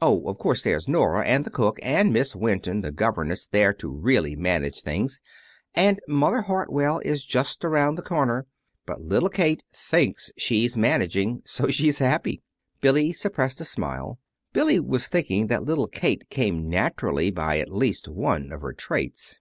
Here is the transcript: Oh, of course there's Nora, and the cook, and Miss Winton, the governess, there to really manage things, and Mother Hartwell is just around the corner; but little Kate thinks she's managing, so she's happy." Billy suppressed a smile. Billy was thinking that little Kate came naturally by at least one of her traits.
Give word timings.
Oh, 0.00 0.28
of 0.28 0.38
course 0.38 0.62
there's 0.62 0.86
Nora, 0.86 1.26
and 1.26 1.44
the 1.44 1.50
cook, 1.50 1.80
and 1.82 2.12
Miss 2.12 2.36
Winton, 2.36 2.82
the 2.82 2.92
governess, 2.92 3.44
there 3.46 3.72
to 3.72 3.90
really 3.90 4.36
manage 4.36 4.82
things, 4.82 5.18
and 5.74 5.98
Mother 6.06 6.42
Hartwell 6.42 7.00
is 7.00 7.26
just 7.26 7.64
around 7.64 7.96
the 7.96 8.02
corner; 8.02 8.46
but 8.86 9.00
little 9.00 9.28
Kate 9.28 9.64
thinks 9.72 10.30
she's 10.38 10.76
managing, 10.76 11.42
so 11.44 11.70
she's 11.70 11.98
happy." 11.98 12.40
Billy 12.80 13.12
suppressed 13.12 13.60
a 13.60 13.64
smile. 13.64 14.20
Billy 14.52 14.78
was 14.78 15.08
thinking 15.08 15.48
that 15.48 15.64
little 15.64 15.88
Kate 15.88 16.30
came 16.30 16.70
naturally 16.70 17.32
by 17.32 17.58
at 17.58 17.68
least 17.72 18.06
one 18.06 18.52
of 18.52 18.60
her 18.60 18.74
traits. 18.74 19.40